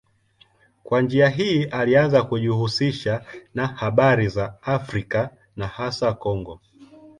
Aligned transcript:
Kwa 0.83 1.01
njia 1.01 1.29
hii 1.29 1.63
alianza 1.65 2.23
kujihusisha 2.23 3.23
na 3.53 3.67
habari 3.67 4.27
za 4.27 4.53
Afrika 4.63 5.29
na 5.55 5.67
hasa 5.67 6.13
Kongo. 6.13 6.59